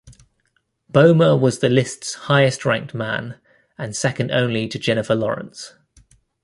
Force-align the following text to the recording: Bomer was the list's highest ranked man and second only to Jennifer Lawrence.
Bomer 0.91 1.39
was 1.39 1.59
the 1.59 1.69
list's 1.69 2.15
highest 2.25 2.65
ranked 2.65 2.95
man 2.95 3.39
and 3.77 3.95
second 3.95 4.31
only 4.31 4.67
to 4.67 4.79
Jennifer 4.79 5.13
Lawrence. 5.13 5.75